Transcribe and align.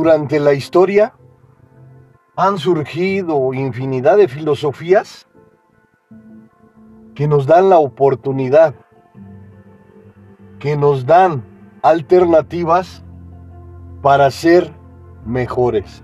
durante 0.00 0.40
la 0.40 0.54
historia 0.54 1.12
han 2.34 2.56
surgido 2.56 3.52
infinidad 3.52 4.16
de 4.16 4.28
filosofías 4.28 5.26
que 7.14 7.28
nos 7.28 7.46
dan 7.46 7.68
la 7.68 7.76
oportunidad, 7.76 8.74
que 10.58 10.74
nos 10.74 11.04
dan 11.04 11.44
alternativas 11.82 13.04
para 14.00 14.30
ser 14.30 14.72
mejores. 15.26 16.02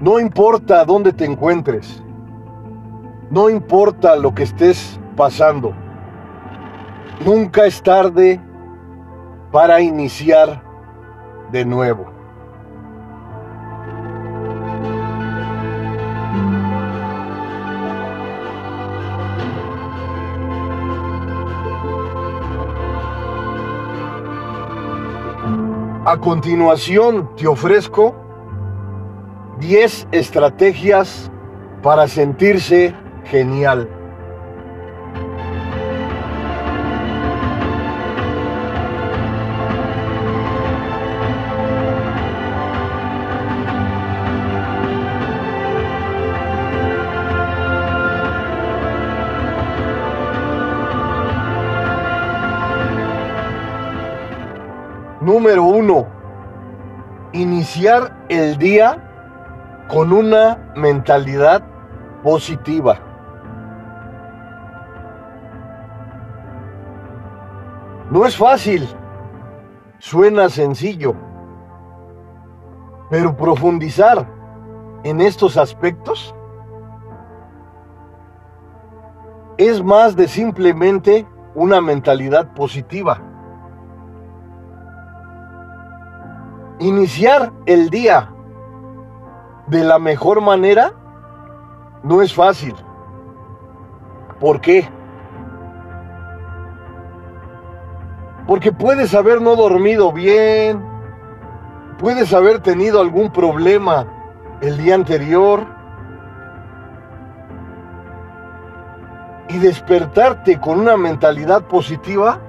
No 0.00 0.18
importa 0.18 0.82
dónde 0.86 1.12
te 1.12 1.26
encuentres, 1.26 2.02
no 3.30 3.50
importa 3.50 4.16
lo 4.16 4.34
que 4.34 4.44
estés 4.44 4.98
pasando, 5.14 5.74
nunca 7.24 7.66
es 7.66 7.82
tarde 7.82 8.40
para 9.52 9.80
iniciar 9.80 10.62
de 11.50 11.64
nuevo. 11.64 12.06
A 26.04 26.16
continuación 26.16 27.30
te 27.36 27.46
ofrezco 27.46 28.16
10 29.60 30.08
estrategias 30.12 31.30
para 31.82 32.08
sentirse 32.08 32.94
genial. 33.24 33.99
Número 55.20 55.62
uno, 55.64 56.06
iniciar 57.32 58.24
el 58.30 58.56
día 58.56 59.84
con 59.88 60.14
una 60.14 60.72
mentalidad 60.74 61.62
positiva. 62.22 62.98
No 68.10 68.24
es 68.24 68.34
fácil, 68.34 68.88
suena 69.98 70.48
sencillo, 70.48 71.14
pero 73.10 73.36
profundizar 73.36 74.26
en 75.04 75.20
estos 75.20 75.58
aspectos 75.58 76.34
es 79.58 79.82
más 79.82 80.16
de 80.16 80.26
simplemente 80.26 81.26
una 81.54 81.82
mentalidad 81.82 82.54
positiva. 82.54 83.29
Iniciar 86.80 87.52
el 87.66 87.90
día 87.90 88.32
de 89.66 89.84
la 89.84 89.98
mejor 89.98 90.40
manera 90.40 90.94
no 92.02 92.22
es 92.22 92.32
fácil. 92.32 92.74
¿Por 94.40 94.62
qué? 94.62 94.88
Porque 98.46 98.72
puedes 98.72 99.14
haber 99.14 99.42
no 99.42 99.56
dormido 99.56 100.10
bien, 100.10 100.82
puedes 101.98 102.32
haber 102.32 102.60
tenido 102.60 103.02
algún 103.02 103.30
problema 103.30 104.06
el 104.62 104.78
día 104.78 104.94
anterior 104.94 105.66
y 109.50 109.58
despertarte 109.58 110.58
con 110.58 110.80
una 110.80 110.96
mentalidad 110.96 111.62
positiva 111.64 112.40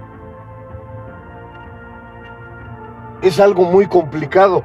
es 3.21 3.39
algo 3.39 3.63
muy 3.63 3.87
complicado. 3.87 4.63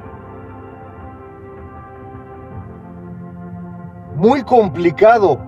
Muy 4.15 4.43
complicado. 4.43 5.39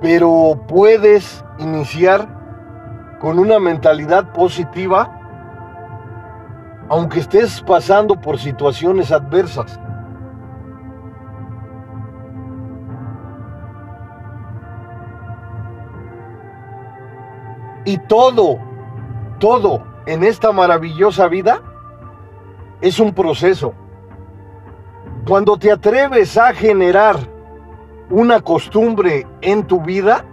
Pero 0.00 0.64
puedes 0.66 1.44
iniciar 1.58 2.28
con 3.20 3.38
una 3.38 3.58
mentalidad 3.60 4.32
positiva 4.32 5.18
aunque 6.88 7.20
estés 7.20 7.62
pasando 7.62 8.20
por 8.20 8.38
situaciones 8.38 9.12
adversas. 9.12 9.80
Y 17.86 17.96
todo, 17.96 18.58
todo 19.38 19.91
en 20.06 20.24
esta 20.24 20.52
maravillosa 20.52 21.28
vida 21.28 21.60
es 22.80 22.98
un 22.98 23.14
proceso. 23.14 23.74
Cuando 25.26 25.56
te 25.56 25.70
atreves 25.70 26.36
a 26.36 26.52
generar 26.52 27.16
una 28.10 28.40
costumbre 28.40 29.26
en 29.40 29.66
tu 29.66 29.80
vida, 29.80 30.24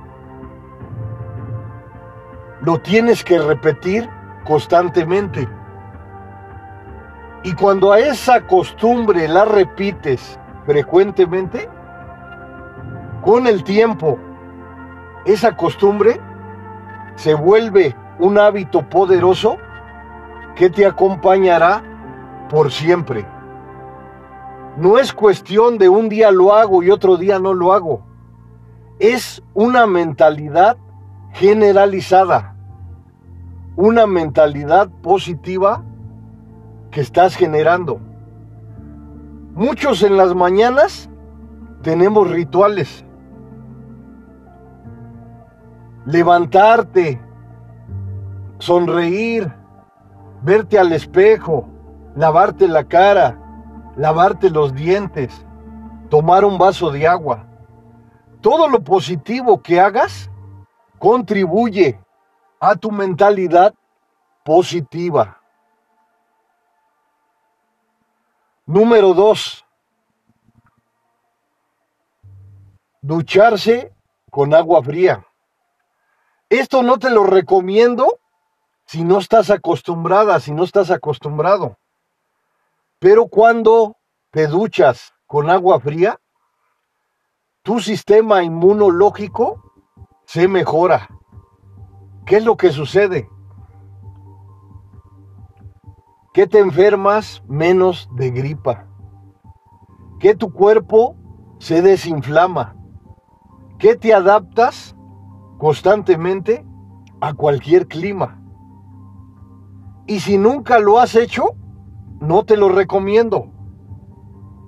lo 2.61 2.79
tienes 2.79 3.23
que 3.23 3.37
repetir 3.39 4.09
constantemente. 4.45 5.47
Y 7.43 7.53
cuando 7.53 7.93
a 7.93 7.99
esa 7.99 8.47
costumbre 8.47 9.27
la 9.27 9.45
repites 9.45 10.39
frecuentemente, 10.65 11.69
con 13.23 13.47
el 13.47 13.63
tiempo, 13.63 14.17
esa 15.25 15.55
costumbre 15.55 16.19
se 17.15 17.33
vuelve 17.33 17.95
un 18.19 18.37
hábito 18.37 18.87
poderoso 18.89 19.57
que 20.55 20.69
te 20.69 20.85
acompañará 20.85 21.83
por 22.49 22.71
siempre. 22.71 23.25
No 24.77 24.97
es 24.97 25.13
cuestión 25.13 25.77
de 25.77 25.89
un 25.89 26.09
día 26.09 26.31
lo 26.31 26.53
hago 26.53 26.83
y 26.83 26.89
otro 26.89 27.17
día 27.17 27.39
no 27.39 27.53
lo 27.53 27.73
hago. 27.73 28.01
Es 28.99 29.41
una 29.53 29.87
mentalidad 29.87 30.77
generalizada, 31.31 32.55
una 33.75 34.05
mentalidad 34.05 34.89
positiva 35.01 35.83
que 36.91 37.01
estás 37.01 37.35
generando. 37.35 37.99
Muchos 39.53 40.03
en 40.03 40.17
las 40.17 40.35
mañanas 40.35 41.09
tenemos 41.81 42.29
rituales. 42.29 43.05
Levantarte, 46.05 47.21
sonreír, 48.59 49.51
verte 50.41 50.77
al 50.77 50.91
espejo, 50.91 51.67
lavarte 52.15 52.67
la 52.67 52.83
cara, 52.83 53.39
lavarte 53.95 54.49
los 54.49 54.73
dientes, 54.75 55.45
tomar 56.09 56.45
un 56.45 56.57
vaso 56.57 56.91
de 56.91 57.07
agua. 57.07 57.45
Todo 58.41 58.69
lo 58.69 58.83
positivo 58.83 59.61
que 59.61 59.79
hagas 59.79 60.29
contribuye 60.97 61.99
a 62.59 62.75
tu 62.75 62.91
mentalidad 62.91 63.73
positiva. 64.43 65.41
Número 68.65 69.13
dos, 69.13 69.65
ducharse 73.01 73.93
con 74.29 74.53
agua 74.53 74.83
fría. 74.83 75.25
Esto 76.49 76.83
no 76.83 76.97
te 76.97 77.09
lo 77.09 77.23
recomiendo 77.23 78.19
si 78.89 79.03
no 79.03 79.19
estás 79.19 79.51
acostumbrada, 79.51 80.39
si 80.39 80.51
no 80.51 80.63
estás 80.63 80.89
acostumbrado. 80.89 81.77
Pero 82.97 83.27
cuando 83.27 83.97
te 84.31 84.47
duchas 84.47 85.13
con 85.27 85.51
agua 85.51 85.79
fría, 85.79 86.19
tu 87.61 87.81
sistema 87.81 88.41
inmunológico 88.41 89.61
se 90.25 90.47
mejora. 90.47 91.07
¿Qué 92.25 92.37
es 92.37 92.43
lo 92.43 92.57
que 92.57 92.71
sucede? 92.71 93.29
Que 96.33 96.47
te 96.47 96.57
enfermas 96.57 97.43
menos 97.47 98.09
de 98.15 98.31
gripa. 98.31 98.87
Que 100.19 100.33
tu 100.33 100.51
cuerpo 100.51 101.15
se 101.59 101.83
desinflama. 101.83 102.75
Que 103.77 103.95
te 103.95 104.15
adaptas 104.15 104.95
constantemente 105.59 106.65
a 107.21 107.35
cualquier 107.35 107.87
clima. 107.87 108.38
Y 110.09 110.21
si 110.21 110.39
nunca 110.39 110.79
lo 110.79 110.99
has 110.99 111.13
hecho, 111.13 111.55
no 112.19 112.43
te 112.43 112.57
lo 112.57 112.69
recomiendo. 112.69 113.51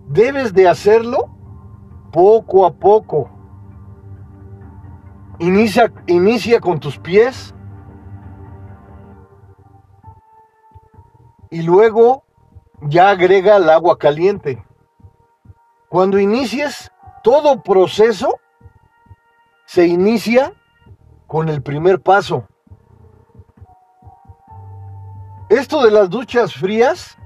Debes 0.07 0.53
de 0.53 0.69
hacerlo 0.69 1.35
poco 2.11 2.63
a 2.63 2.73
poco. 2.73 3.27
Inicia, 5.39 5.91
inicia 6.05 6.59
con 6.59 6.79
tus 6.79 6.99
pies 6.99 7.55
y 11.49 11.63
luego 11.63 12.23
ya 12.81 13.09
agrega 13.09 13.57
el 13.57 13.67
agua 13.71 13.97
caliente. 13.97 14.63
Cuando 15.89 16.19
inicies 16.19 16.91
todo 17.23 17.63
proceso, 17.63 18.39
se 19.65 19.87
inicia 19.87 20.53
con 21.25 21.49
el 21.49 21.63
primer 21.63 21.99
paso. 21.99 22.47
Esto 25.51 25.83
de 25.83 25.92
las 25.92 26.09
duchas 26.09 26.53
frías, 26.53 27.18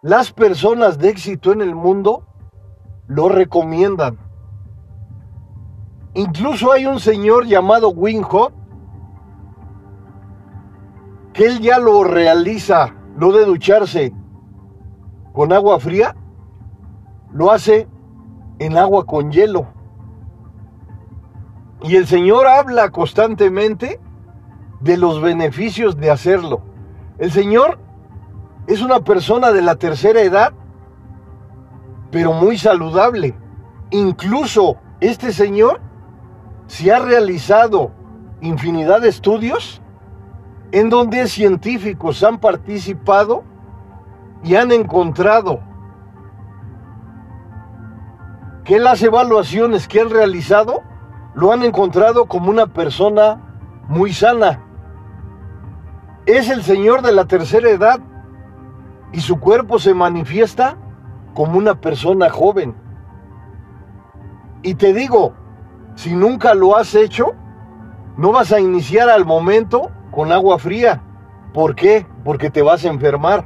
las 0.00 0.32
personas 0.32 0.96
de 0.96 1.10
éxito 1.10 1.52
en 1.52 1.60
el 1.60 1.74
mundo 1.74 2.24
lo 3.06 3.28
recomiendan. 3.28 4.16
Incluso 6.14 6.72
hay 6.72 6.86
un 6.86 6.98
señor 7.00 7.44
llamado 7.44 7.90
Winhot 7.90 8.54
que 11.34 11.44
él 11.44 11.60
ya 11.60 11.78
lo 11.78 12.02
realiza, 12.02 12.94
lo 13.18 13.30
de 13.32 13.44
ducharse 13.44 14.14
con 15.34 15.52
agua 15.52 15.78
fría, 15.80 16.16
lo 17.30 17.50
hace 17.50 17.88
en 18.58 18.78
agua 18.78 19.04
con 19.04 19.30
hielo. 19.30 19.66
Y 21.82 21.96
el 21.96 22.06
Señor 22.06 22.46
habla 22.46 22.88
constantemente 22.88 24.00
de 24.80 24.96
los 24.96 25.20
beneficios 25.20 25.98
de 25.98 26.10
hacerlo. 26.10 26.71
El 27.22 27.30
Señor 27.30 27.78
es 28.66 28.82
una 28.82 28.98
persona 28.98 29.52
de 29.52 29.62
la 29.62 29.76
tercera 29.76 30.22
edad, 30.22 30.52
pero 32.10 32.32
muy 32.32 32.58
saludable. 32.58 33.36
Incluso 33.92 34.78
este 34.98 35.32
Señor 35.32 35.80
se 36.66 36.92
ha 36.92 36.98
realizado 36.98 37.92
infinidad 38.40 39.02
de 39.02 39.08
estudios 39.08 39.80
en 40.72 40.90
donde 40.90 41.28
científicos 41.28 42.24
han 42.24 42.40
participado 42.40 43.44
y 44.42 44.56
han 44.56 44.72
encontrado 44.72 45.60
que 48.64 48.80
las 48.80 49.00
evaluaciones 49.00 49.86
que 49.86 50.00
han 50.00 50.10
realizado 50.10 50.82
lo 51.36 51.52
han 51.52 51.62
encontrado 51.62 52.24
como 52.26 52.50
una 52.50 52.66
persona 52.66 53.40
muy 53.86 54.12
sana. 54.12 54.71
Es 56.26 56.48
el 56.48 56.62
Señor 56.62 57.02
de 57.02 57.12
la 57.12 57.24
tercera 57.24 57.68
edad 57.68 58.00
y 59.12 59.20
su 59.20 59.40
cuerpo 59.40 59.78
se 59.78 59.92
manifiesta 59.92 60.76
como 61.34 61.58
una 61.58 61.80
persona 61.80 62.30
joven. 62.30 62.74
Y 64.62 64.74
te 64.74 64.92
digo, 64.92 65.34
si 65.96 66.14
nunca 66.14 66.54
lo 66.54 66.76
has 66.76 66.94
hecho, 66.94 67.34
no 68.16 68.30
vas 68.30 68.52
a 68.52 68.60
iniciar 68.60 69.08
al 69.08 69.24
momento 69.24 69.90
con 70.12 70.30
agua 70.30 70.58
fría. 70.58 71.02
¿Por 71.52 71.74
qué? 71.74 72.06
Porque 72.24 72.50
te 72.50 72.62
vas 72.62 72.84
a 72.84 72.88
enfermar. 72.88 73.44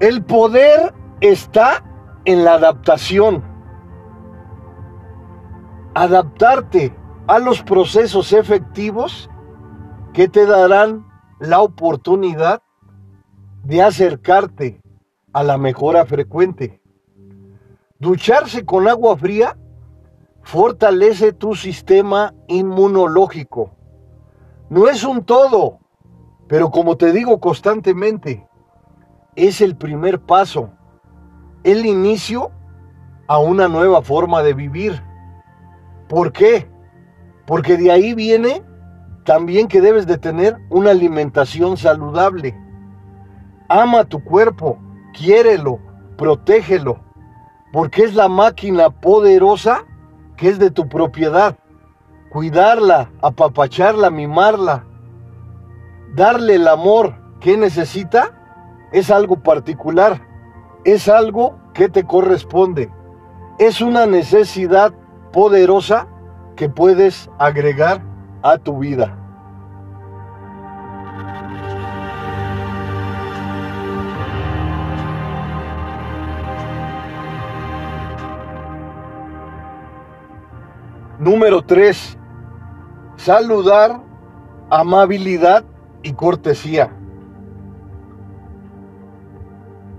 El 0.00 0.24
poder 0.24 0.92
está 1.20 1.84
en 2.24 2.44
la 2.44 2.54
adaptación. 2.54 3.44
Adaptarte 5.94 6.96
a 7.26 7.38
los 7.38 7.62
procesos 7.62 8.32
efectivos 8.32 9.30
que 10.12 10.28
te 10.28 10.46
darán 10.46 11.06
la 11.38 11.60
oportunidad 11.60 12.62
de 13.64 13.82
acercarte 13.82 14.80
a 15.32 15.42
la 15.42 15.58
mejora 15.58 16.04
frecuente. 16.04 16.80
Ducharse 17.98 18.64
con 18.64 18.88
agua 18.88 19.16
fría 19.16 19.56
fortalece 20.42 21.32
tu 21.32 21.54
sistema 21.54 22.34
inmunológico. 22.48 23.76
No 24.68 24.88
es 24.88 25.04
un 25.04 25.24
todo, 25.24 25.78
pero 26.48 26.70
como 26.70 26.96
te 26.96 27.12
digo 27.12 27.40
constantemente, 27.40 28.46
es 29.36 29.60
el 29.60 29.76
primer 29.76 30.20
paso, 30.20 30.70
el 31.62 31.86
inicio 31.86 32.50
a 33.28 33.38
una 33.38 33.68
nueva 33.68 34.02
forma 34.02 34.42
de 34.42 34.54
vivir. 34.54 35.02
¿Por 36.08 36.32
qué? 36.32 36.68
Porque 37.46 37.76
de 37.76 37.92
ahí 37.92 38.14
viene 38.14 38.64
también 39.24 39.68
que 39.68 39.80
debes 39.80 40.06
de 40.06 40.18
tener 40.18 40.56
una 40.70 40.90
alimentación 40.90 41.76
saludable. 41.76 42.56
Ama 43.68 44.04
tu 44.04 44.22
cuerpo, 44.24 44.78
quiérelo, 45.12 45.78
protégelo, 46.16 46.98
porque 47.72 48.02
es 48.04 48.14
la 48.14 48.28
máquina 48.28 48.90
poderosa 48.90 49.84
que 50.36 50.48
es 50.48 50.58
de 50.58 50.70
tu 50.70 50.88
propiedad. 50.88 51.56
Cuidarla, 52.30 53.10
apapacharla, 53.22 54.10
mimarla, 54.10 54.84
darle 56.14 56.54
el 56.54 56.68
amor 56.68 57.14
que 57.40 57.56
necesita 57.56 58.32
es 58.92 59.10
algo 59.10 59.42
particular, 59.42 60.20
es 60.84 61.08
algo 61.08 61.58
que 61.74 61.88
te 61.88 62.04
corresponde, 62.04 62.90
es 63.58 63.80
una 63.80 64.06
necesidad 64.06 64.92
poderosa 65.32 66.06
que 66.56 66.68
puedes 66.68 67.30
agregar 67.38 68.02
a 68.42 68.58
tu 68.58 68.78
vida. 68.78 69.16
Número 81.20 81.60
3. 81.60 82.18
Saludar, 83.16 84.00
amabilidad 84.70 85.64
y 86.02 86.14
cortesía. 86.14 86.90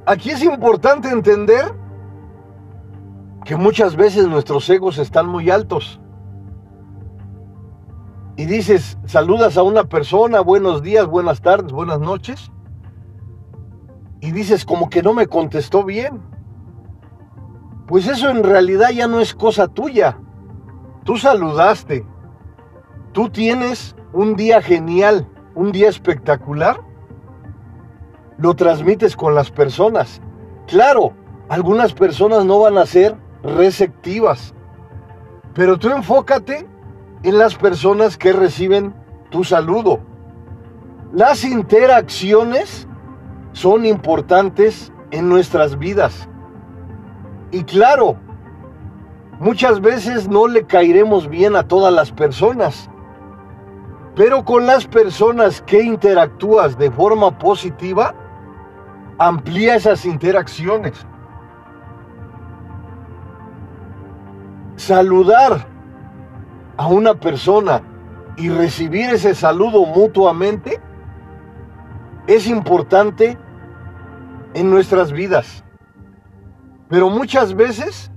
Aquí 0.07 0.31
es 0.31 0.43
importante 0.43 1.09
entender 1.09 1.75
que 3.45 3.55
muchas 3.55 3.95
veces 3.95 4.27
nuestros 4.27 4.67
egos 4.71 4.97
están 4.97 5.27
muy 5.27 5.51
altos. 5.51 6.00
Y 8.37 8.45
dices, 8.45 8.97
saludas 9.05 9.57
a 9.57 9.63
una 9.63 9.83
persona, 9.83 10.41
buenos 10.41 10.81
días, 10.81 11.05
buenas 11.05 11.41
tardes, 11.41 11.71
buenas 11.71 11.99
noches. 11.99 12.51
Y 14.19 14.31
dices, 14.31 14.65
como 14.65 14.89
que 14.89 15.03
no 15.03 15.13
me 15.13 15.27
contestó 15.27 15.83
bien. 15.83 16.21
Pues 17.87 18.07
eso 18.07 18.29
en 18.29 18.43
realidad 18.43 18.91
ya 18.91 19.07
no 19.07 19.19
es 19.19 19.33
cosa 19.33 19.67
tuya. 19.67 20.17
Tú 21.03 21.17
saludaste. 21.17 22.05
Tú 23.11 23.29
tienes 23.29 23.95
un 24.13 24.35
día 24.35 24.61
genial, 24.61 25.27
un 25.55 25.71
día 25.71 25.89
espectacular 25.89 26.91
lo 28.41 28.55
transmites 28.55 29.15
con 29.15 29.35
las 29.35 29.51
personas. 29.51 30.19
Claro, 30.67 31.13
algunas 31.47 31.93
personas 31.93 32.43
no 32.43 32.59
van 32.59 32.77
a 32.79 32.87
ser 32.87 33.15
receptivas, 33.43 34.55
pero 35.53 35.77
tú 35.77 35.89
enfócate 35.89 36.67
en 37.23 37.37
las 37.37 37.55
personas 37.55 38.17
que 38.17 38.33
reciben 38.33 38.93
tu 39.29 39.43
saludo. 39.43 39.99
Las 41.13 41.43
interacciones 41.43 42.87
son 43.53 43.85
importantes 43.85 44.91
en 45.11 45.29
nuestras 45.29 45.77
vidas. 45.77 46.27
Y 47.51 47.63
claro, 47.63 48.15
muchas 49.39 49.81
veces 49.81 50.27
no 50.27 50.47
le 50.47 50.65
caeremos 50.65 51.27
bien 51.27 51.55
a 51.55 51.67
todas 51.67 51.93
las 51.93 52.11
personas, 52.11 52.89
pero 54.15 54.43
con 54.43 54.65
las 54.65 54.87
personas 54.87 55.61
que 55.61 55.83
interactúas 55.83 56.77
de 56.77 56.89
forma 56.91 57.37
positiva, 57.37 58.15
amplía 59.17 59.75
esas 59.75 60.05
interacciones. 60.05 61.05
Saludar 64.77 65.70
a 66.77 66.87
una 66.87 67.13
persona 67.15 67.81
y 68.37 68.49
recibir 68.49 69.09
ese 69.09 69.35
saludo 69.35 69.85
mutuamente 69.85 70.81
es 72.27 72.47
importante 72.47 73.37
en 74.53 74.69
nuestras 74.69 75.11
vidas. 75.11 75.63
Pero 76.89 77.09
muchas 77.09 77.53
veces 77.53 78.11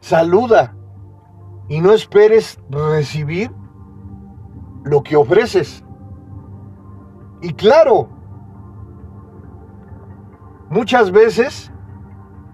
saluda 0.00 0.74
y 1.68 1.80
no 1.80 1.92
esperes 1.92 2.58
recibir 2.70 3.50
lo 4.84 5.02
que 5.02 5.16
ofreces. 5.16 5.84
Y 7.42 7.52
claro, 7.52 8.08
Muchas 10.70 11.10
veces 11.10 11.72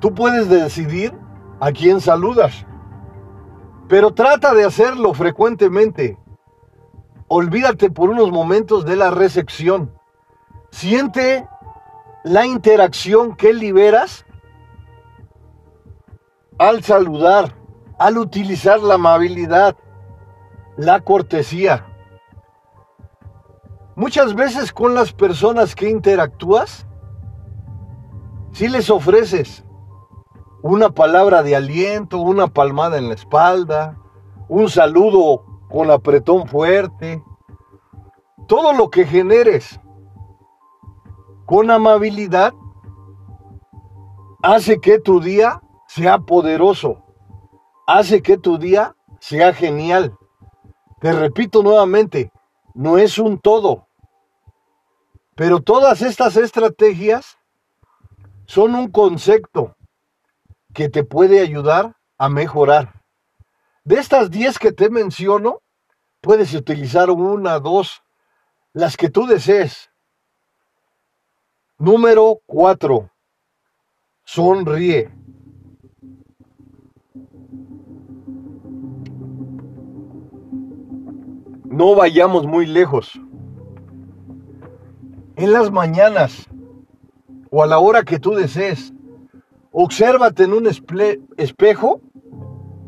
tú 0.01 0.15
puedes 0.15 0.49
decidir 0.49 1.13
a 1.61 1.71
quién 1.71 2.01
saludas, 2.01 2.67
pero 3.89 4.13
trata 4.13 4.55
de 4.55 4.65
hacerlo 4.65 5.15
frecuentemente. 5.15 6.19
Olvídate 7.29 7.91
por 7.91 8.11
unos 8.11 8.31
momentos 8.31 8.85
de 8.85 8.97
la 8.97 9.11
recepción. 9.11 9.93
Siente 10.71 11.49
la 12.25 12.47
interacción 12.47 13.37
que 13.37 13.53
liberas 13.53 14.25
al 16.59 16.83
saludar, 16.83 17.55
al 17.99 18.19
utilizar 18.19 18.81
la 18.81 18.95
amabilidad, 18.95 19.77
la 20.77 21.01
cortesía. 21.01 21.87
Muchas 23.95 24.35
veces 24.35 24.73
con 24.73 24.95
las 24.95 25.13
personas 25.13 25.75
que 25.75 25.89
interactúas, 25.89 26.87
si 28.53 28.69
les 28.69 28.91
ofreces 28.91 29.66
una 30.67 30.91
palabra 30.91 31.45
de 31.45 31.55
aliento, 31.55 32.19
una 32.19 32.49
palmada 32.49 32.99
en 32.99 33.07
la 33.07 33.15
espalda, 33.15 33.97
un 34.49 34.69
saludo 34.69 35.45
con 35.69 35.93
apretón 35.93 36.49
fuerte, 36.49 37.23
todo 38.49 38.73
lo 38.73 38.91
que 38.91 39.07
generes 39.07 39.81
con 41.45 41.71
amabilidad 41.71 42.53
hace 44.43 44.81
que 44.81 44.99
tu 44.99 45.21
día 45.21 45.63
sea 45.87 46.19
poderoso, 46.19 47.05
hace 47.87 48.21
que 48.21 48.37
tu 48.37 48.59
día 48.59 48.97
sea 49.21 49.55
genial. 49.55 50.19
Te 51.01 51.13
repito 51.13 51.63
nuevamente, 51.63 52.33
no 52.75 52.99
es 52.99 53.19
un 53.19 53.39
todo, 53.39 53.87
pero 55.37 55.61
todas 55.61 56.03
estas 56.03 56.37
estrategias 56.37 57.39
son 58.47 58.75
un 58.75 58.91
concepto 58.91 59.77
que 60.77 60.91
te 60.91 61.05
puede 61.05 61.41
ayudar 61.41 61.97
a 62.19 62.29
mejorar. 62.29 63.03
De 63.83 63.95
estas 63.95 64.31
10 64.31 64.59
que 64.59 64.73
te 64.73 64.91
menciono, 64.91 65.63
puedes 66.21 66.53
utilizar 66.53 67.11
una, 67.11 67.59
dos, 67.61 68.03
las 68.75 68.99
que 68.99 69.09
tú 69.09 69.27
desees. 69.27 69.91
Número 71.79 72.41
4. 72.45 73.11
Sonríe. 74.25 75.11
No 81.65 81.95
vayamos 81.95 82.47
muy 82.47 82.67
lejos. 82.67 83.19
En 85.37 85.55
las 85.55 85.71
mañanas 85.71 86.47
o 87.51 87.63
a 87.63 87.67
la 87.67 87.79
hora 87.79 88.03
que 88.03 88.19
tú 88.19 88.35
desees, 88.35 88.93
obsérvate 89.79 90.45
en 90.45 90.55
un 90.55 90.67
espejo 91.37 92.01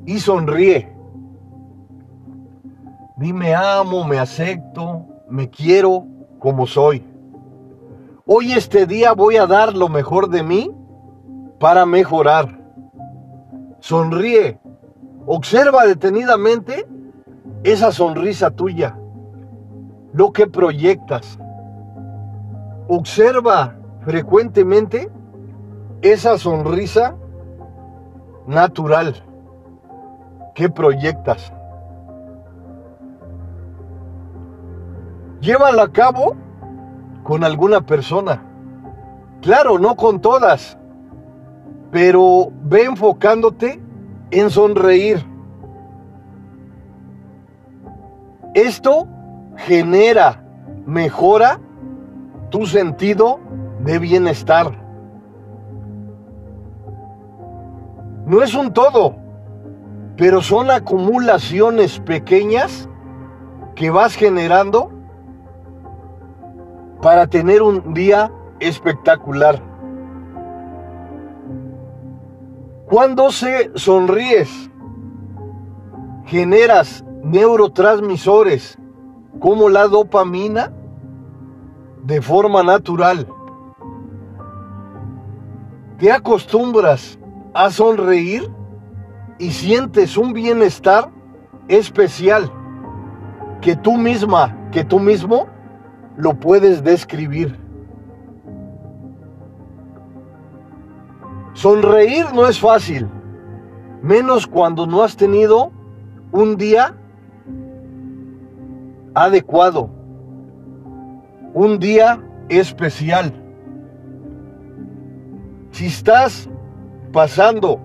y 0.07 0.21
sonríe. 0.21 0.91
Dime 3.19 3.55
amo, 3.55 4.05
me 4.05 4.19
acepto, 4.19 5.05
me 5.29 5.51
quiero 5.51 6.07
como 6.39 6.67
soy. 6.67 7.05
Hoy 8.25 8.53
este 8.53 8.87
día 8.87 9.13
voy 9.13 9.37
a 9.37 9.47
dar 9.47 9.77
lo 9.77 9.91
mejor 9.91 10.31
de 10.31 10.43
mí 10.43 10.71
para 11.61 11.85
mejorar. 11.85 12.59
Sonríe. 13.81 14.59
Observa 15.27 15.85
detenidamente 15.85 16.87
esa 17.65 17.93
sonrisa 17.93 18.51
tuya, 18.51 18.99
lo 20.15 20.33
que 20.33 20.47
proyectas. 20.47 21.39
Observa 22.89 23.77
frecuentemente 24.07 25.11
esa 26.03 26.39
sonrisa 26.39 27.17
natural 28.47 29.15
que 30.55 30.69
proyectas. 30.69 31.53
Llévala 35.41 35.85
a 35.85 35.93
cabo 35.93 36.35
con 37.23 37.45
alguna 37.45 37.81
persona. 37.81 38.43
Claro, 39.41 39.79
no 39.79 39.95
con 39.95 40.21
todas, 40.21 40.77
pero 41.93 42.51
ve 42.63 42.85
enfocándote 42.85 43.81
en 44.31 44.51
sonreír. 44.51 45.25
Esto 48.55 49.07
genera, 49.57 50.43
mejora 50.87 51.61
tu 52.51 52.67
sentido 52.67 53.39
de 53.85 53.99
bienestar. 53.99 54.88
No 58.29 58.43
es 58.43 58.55
un 58.55 58.75
todo, 58.75 59.17
pero 60.19 60.43
son 60.43 60.71
acumulaciones 60.71 61.99
pequeñas 61.99 62.87
que 63.75 63.89
vas 63.89 64.17
generando 64.17 64.91
para 67.01 67.27
tener 67.27 67.63
un 67.63 67.95
día 67.95 68.31
espectacular. 68.61 69.63
Cuando 72.85 73.33
se 73.33 73.71
sonríes, 73.77 74.71
generas 76.27 77.03
neurotransmisores 77.23 78.77
como 79.41 79.71
la 79.71 79.89
dopamina 79.89 80.71
de 82.05 82.21
forma 82.21 82.63
natural. 82.63 83.27
Te 85.97 86.13
acostumbras 86.13 87.18
a 87.59 87.71
sonreír 87.71 88.49
y 89.41 89.51
sientes 89.51 90.17
un 90.17 90.33
bienestar 90.33 91.11
especial 91.67 92.53
que 93.61 93.75
tú 93.75 93.97
misma, 93.97 94.57
que 94.71 94.85
tú 94.85 95.01
mismo 95.01 95.49
lo 96.17 96.35
puedes 96.39 96.85
describir. 96.85 97.59
Sonreír 101.55 102.27
no 102.33 102.47
es 102.47 102.61
fácil, 102.61 103.09
menos 104.03 104.47
cuando 104.47 104.87
no 104.87 105.03
has 105.03 105.17
tenido 105.17 105.73
un 106.31 106.57
día 106.57 106.95
adecuado, 109.15 109.91
un 111.55 111.81
día 111.81 112.23
especial. 112.49 113.35
Si 115.73 115.87
estás 115.87 116.49
pasando 117.13 117.81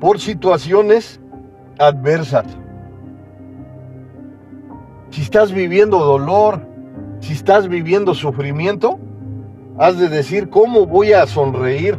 por 0.00 0.18
situaciones 0.20 1.20
adversas, 1.78 2.46
si 5.10 5.22
estás 5.22 5.52
viviendo 5.52 5.98
dolor, 5.98 6.60
si 7.20 7.32
estás 7.32 7.68
viviendo 7.68 8.14
sufrimiento, 8.14 8.98
has 9.78 9.98
de 9.98 10.08
decir, 10.08 10.50
¿cómo 10.50 10.86
voy 10.86 11.12
a 11.12 11.26
sonreír? 11.26 11.98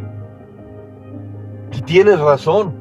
Y 1.71 1.81
tienes 1.81 2.19
razón, 2.19 2.73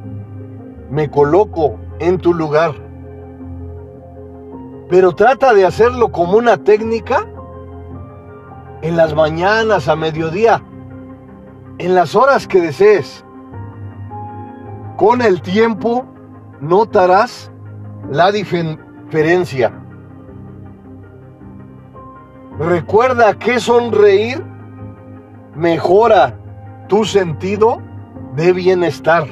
me 0.90 1.10
coloco 1.10 1.78
en 1.98 2.18
tu 2.18 2.32
lugar. 2.32 2.74
Pero 4.88 5.12
trata 5.14 5.52
de 5.52 5.66
hacerlo 5.66 6.12
como 6.12 6.38
una 6.38 6.58
técnica 6.58 7.26
en 8.82 8.96
las 8.96 9.14
mañanas, 9.14 9.88
a 9.88 9.96
mediodía, 9.96 10.62
en 11.78 11.94
las 11.94 12.14
horas 12.14 12.46
que 12.46 12.60
desees. 12.60 13.24
Con 14.96 15.20
el 15.20 15.42
tiempo 15.42 16.06
notarás 16.60 17.52
la 18.10 18.32
diferencia. 18.32 19.72
Recuerda 22.58 23.34
que 23.38 23.60
sonreír 23.60 24.42
mejora 25.54 26.34
tu 26.88 27.04
sentido 27.04 27.82
de 28.36 28.54
bienestar. 28.54 29.26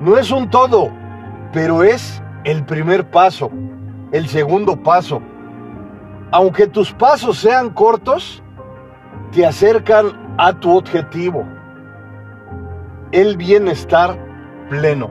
No 0.00 0.18
es 0.18 0.30
un 0.30 0.50
todo, 0.50 0.90
pero 1.54 1.82
es 1.82 2.22
el 2.44 2.62
primer 2.62 3.10
paso, 3.10 3.50
el 4.12 4.28
segundo 4.28 4.76
paso. 4.76 5.22
Aunque 6.30 6.66
tus 6.66 6.92
pasos 6.92 7.38
sean 7.38 7.70
cortos, 7.70 8.42
te 9.32 9.46
acercan 9.46 10.34
a 10.36 10.52
tu 10.52 10.76
objetivo, 10.76 11.46
el 13.12 13.36
bienestar 13.36 14.18
pleno. 14.68 15.08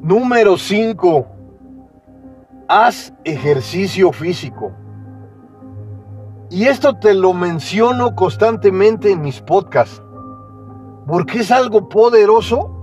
Número 0.00 0.56
5. 0.56 1.26
Haz 2.68 3.12
ejercicio 3.24 4.12
físico. 4.12 4.72
Y 6.48 6.66
esto 6.66 6.96
te 7.00 7.12
lo 7.12 7.32
menciono 7.32 8.14
constantemente 8.14 9.10
en 9.10 9.22
mis 9.22 9.40
podcasts, 9.40 10.00
porque 11.08 11.40
es 11.40 11.50
algo 11.50 11.88
poderoso 11.88 12.75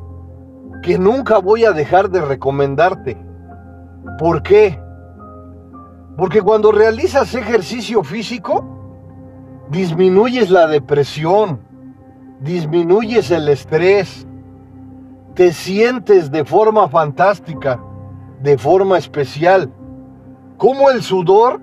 que 0.83 0.99
nunca 0.99 1.39
voy 1.39 1.65
a 1.65 1.71
dejar 1.71 2.09
de 2.09 2.21
recomendarte. 2.21 3.17
¿Por 4.19 4.43
qué? 4.43 4.79
Porque 6.17 6.41
cuando 6.41 6.71
realizas 6.71 7.33
ejercicio 7.33 8.03
físico, 8.03 8.63
disminuyes 9.71 10.51
la 10.51 10.67
depresión, 10.67 11.61
disminuyes 12.41 13.31
el 13.31 13.47
estrés, 13.47 14.27
te 15.33 15.53
sientes 15.53 16.29
de 16.29 16.43
forma 16.45 16.89
fantástica, 16.89 17.79
de 18.41 18.57
forma 18.57 18.97
especial. 18.97 19.71
Cómo 20.57 20.91
el 20.91 21.01
sudor 21.01 21.61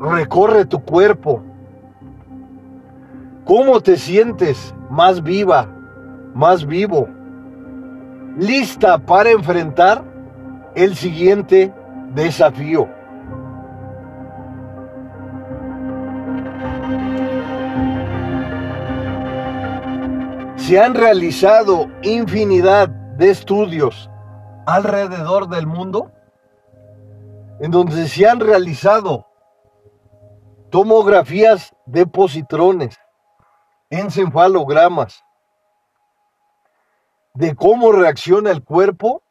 recorre 0.00 0.64
tu 0.64 0.82
cuerpo. 0.82 1.42
Cómo 3.44 3.80
te 3.80 3.96
sientes 3.96 4.74
más 4.90 5.22
viva, 5.22 5.68
más 6.34 6.66
vivo. 6.66 7.08
Lista 8.36 8.98
para 8.98 9.30
enfrentar 9.30 10.04
el 10.74 10.94
siguiente 10.94 11.72
desafío. 12.12 12.86
Se 20.56 20.78
han 20.78 20.94
realizado 20.94 21.86
infinidad 22.02 22.88
de 22.88 23.30
estudios 23.30 24.10
alrededor 24.66 25.48
del 25.48 25.66
mundo 25.66 26.12
en 27.60 27.70
donde 27.70 28.06
se 28.06 28.28
han 28.28 28.40
realizado 28.40 29.26
tomografías 30.68 31.74
de 31.86 32.06
positrones, 32.06 32.98
encefalogramas, 33.88 35.24
de 37.36 37.54
cómo 37.54 37.92
reacciona 37.92 38.50
el 38.50 38.62
cuerpo 38.62 39.22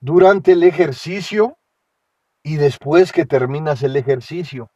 durante 0.00 0.52
el 0.52 0.62
ejercicio 0.62 1.56
y 2.42 2.56
después 2.56 3.12
que 3.12 3.24
terminas 3.24 3.82
el 3.82 3.96
ejercicio. 3.96 4.70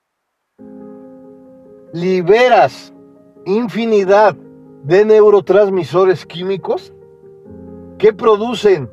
Liberas 1.93 2.95
infinidad 3.45 4.35
de 4.85 5.05
neurotransmisores 5.05 6.25
químicos 6.25 6.95
que 7.99 8.13
producen 8.13 8.91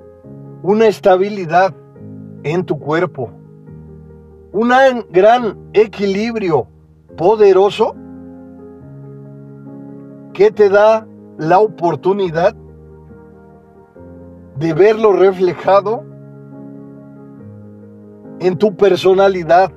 una 0.62 0.88
estabilidad 0.88 1.74
en 2.43 2.65
tu 2.65 2.79
cuerpo, 2.79 3.31
un 4.51 4.69
gran 5.09 5.69
equilibrio 5.74 6.67
poderoso 7.15 7.95
que 10.33 10.51
te 10.51 10.69
da 10.69 11.07
la 11.38 11.59
oportunidad 11.59 12.55
de 14.55 14.74
verlo 14.74 15.13
reflejado 15.13 16.03
en 18.39 18.57
tu 18.57 18.75
personalidad, 18.75 19.71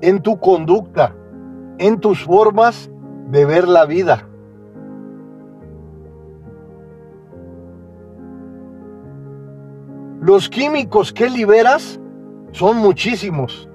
en 0.00 0.20
tu 0.20 0.38
conducta, 0.38 1.14
en 1.78 2.00
tus 2.00 2.24
formas 2.24 2.90
de 3.28 3.44
ver 3.44 3.68
la 3.68 3.84
vida. 3.86 4.26
Los 10.20 10.50
químicos 10.50 11.12
que 11.12 11.30
liberas 11.30 11.98
son 12.52 12.76
muchísimos, 12.76 13.68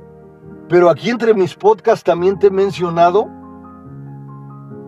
pero 0.70 0.90
aquí 0.90 1.10
entre 1.10 1.34
mis 1.34 1.56
podcasts 1.56 2.04
también 2.04 2.38
te 2.38 2.48
he 2.48 2.52
mencionado 2.52 3.28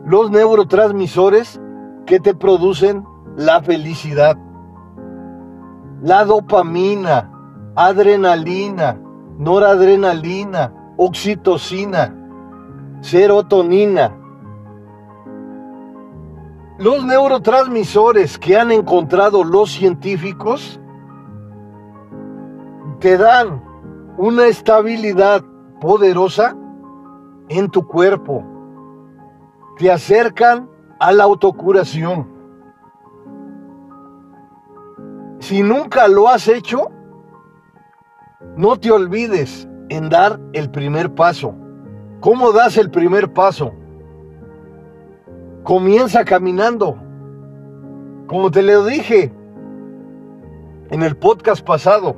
los 0.05 0.29
neurotransmisores 0.29 1.59
que 2.05 2.19
te 2.19 2.35
producen 2.35 3.03
la 3.35 3.61
felicidad. 3.61 4.37
La 6.01 6.25
dopamina, 6.25 7.31
adrenalina, 7.75 8.99
noradrenalina, 9.39 10.73
oxitocina, 10.97 12.13
serotonina. 13.01 14.15
Los 16.77 17.03
neurotransmisores 17.03 18.37
que 18.37 18.57
han 18.57 18.71
encontrado 18.71 19.43
los 19.43 19.71
científicos 19.71 20.79
te 22.99 23.17
dan 23.17 23.63
una 24.17 24.45
estabilidad 24.45 25.43
poderosa 25.81 26.55
en 27.49 27.69
tu 27.69 27.87
cuerpo. 27.87 28.43
Te 29.77 29.91
acercan 29.91 30.69
a 30.99 31.11
la 31.11 31.23
autocuración. 31.23 32.36
Si 35.39 35.61
nunca 35.61 36.07
lo 36.07 36.27
has 36.27 36.47
hecho, 36.47 36.89
no 38.55 38.77
te 38.77 38.91
olvides 38.91 39.67
en 39.89 40.09
dar 40.09 40.39
el 40.53 40.69
primer 40.69 41.13
paso. 41.13 41.53
¿Cómo 42.19 42.51
das 42.51 42.77
el 42.77 42.89
primer 42.89 43.31
paso? 43.31 43.71
Comienza 45.63 46.25
caminando. 46.25 46.97
Como 48.25 48.49
te 48.51 48.63
lo 48.63 48.85
dije 48.85 49.31
en 50.89 51.03
el 51.03 51.15
podcast 51.15 51.63
pasado, 51.63 52.15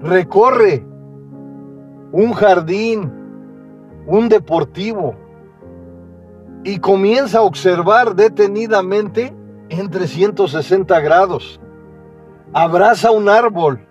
recorre 0.00 0.84
un 2.12 2.32
jardín, 2.32 3.12
un 4.06 4.28
deportivo, 4.28 5.14
y 6.64 6.78
comienza 6.78 7.38
a 7.38 7.42
observar 7.42 8.14
detenidamente 8.14 9.34
en 9.68 9.90
360 9.90 11.00
grados. 11.00 11.60
Abraza 12.52 13.12
un 13.12 13.28
árbol. 13.28 13.86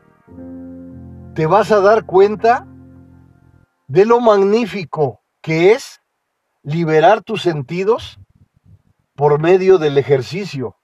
Te 1.34 1.46
vas 1.46 1.72
a 1.72 1.80
dar 1.80 2.06
cuenta 2.06 2.68
de 3.88 4.06
lo 4.06 4.20
magnífico 4.20 5.22
que 5.42 5.72
es 5.72 6.02
liberar 6.62 7.24
tus 7.24 7.42
sentidos 7.42 8.20
por 9.16 9.40
medio 9.40 9.78
del 9.78 9.98
ejercicio. 9.98 10.76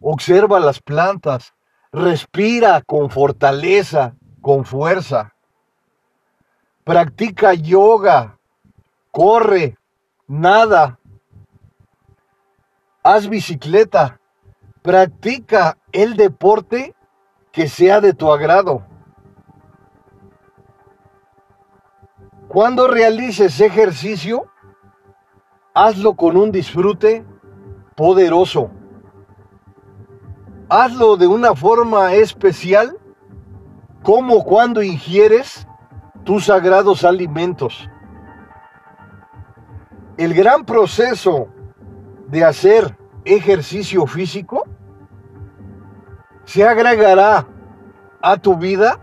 Observa 0.00 0.60
las 0.60 0.80
plantas, 0.80 1.52
Respira 1.90 2.82
con 2.82 3.08
fortaleza, 3.08 4.16
con 4.40 4.64
fuerza. 4.64 5.32
Practica 6.82 7.54
yoga, 7.54 8.36
corre, 9.12 9.78
nada. 10.26 10.98
Haz 13.04 13.28
bicicleta. 13.28 14.20
Practica 14.84 15.76
el 15.90 16.14
deporte 16.14 16.94
que 17.50 17.66
sea 17.66 18.00
de 18.00 18.14
tu 18.14 18.30
agrado. 18.30 18.86
Cuando 22.46 22.86
realices 22.86 23.60
ejercicio, 23.60 24.46
hazlo 25.74 26.14
con 26.14 26.36
un 26.36 26.52
disfrute 26.52 27.24
poderoso 27.96 28.70
hazlo 30.68 31.16
de 31.16 31.26
una 31.26 31.54
forma 31.54 32.14
especial, 32.14 32.98
como 34.02 34.44
cuando 34.44 34.82
ingieres 34.82 35.66
tus 36.24 36.46
sagrados 36.46 37.04
alimentos. 37.04 37.88
El 40.16 40.34
gran 40.34 40.64
proceso 40.64 41.48
de 42.28 42.44
hacer 42.44 42.96
ejercicio 43.24 44.06
físico 44.06 44.63
se 46.44 46.66
agregará 46.66 47.46
a 48.20 48.36
tu 48.36 48.56
vida 48.56 48.98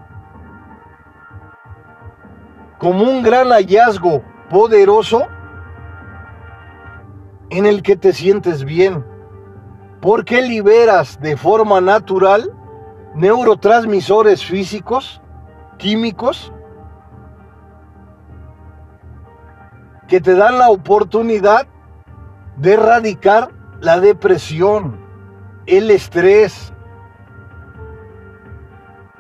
como 2.78 3.04
un 3.04 3.22
gran 3.22 3.50
hallazgo 3.50 4.24
poderoso 4.50 5.28
en 7.52 7.66
el 7.66 7.84
que 7.84 7.96
te 7.96 8.14
sientes 8.14 8.64
bien. 8.64 9.06
Porque 10.02 10.42
liberas 10.42 11.20
de 11.22 11.38
forma 11.38 11.80
natural 11.80 12.52
neurotransmisores 13.14 14.44
físicos, 14.44 15.22
químicos, 15.78 16.52
que 20.08 20.20
te 20.20 20.34
dan 20.34 20.58
la 20.58 20.70
oportunidad 20.70 21.68
de 22.58 22.74
erradicar 22.74 23.52
la 23.80 24.00
depresión, 24.00 25.00
el 25.68 25.92
estrés, 25.92 26.71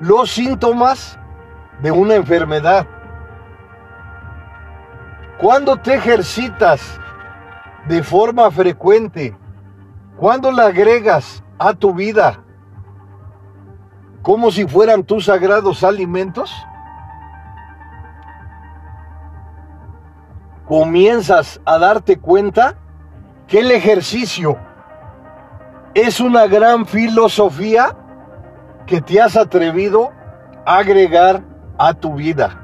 los 0.01 0.31
síntomas 0.31 1.19
de 1.81 1.91
una 1.91 2.15
enfermedad. 2.15 2.87
Cuando 5.37 5.77
te 5.77 5.93
ejercitas 5.93 6.99
de 7.87 8.01
forma 8.01 8.49
frecuente, 8.49 9.37
cuando 10.17 10.51
la 10.51 10.65
agregas 10.67 11.43
a 11.57 11.73
tu 11.73 11.93
vida 11.93 12.43
como 14.23 14.51
si 14.51 14.67
fueran 14.67 15.03
tus 15.03 15.25
sagrados 15.25 15.83
alimentos, 15.83 16.51
comienzas 20.67 21.59
a 21.65 21.77
darte 21.77 22.17
cuenta 22.17 22.75
que 23.47 23.59
el 23.59 23.71
ejercicio 23.71 24.57
es 25.93 26.19
una 26.19 26.47
gran 26.47 26.85
filosofía 26.85 27.95
que 28.85 29.01
te 29.01 29.21
has 29.21 29.37
atrevido 29.37 30.11
a 30.65 30.77
agregar 30.77 31.43
a 31.77 31.93
tu 31.93 32.15
vida. 32.15 32.57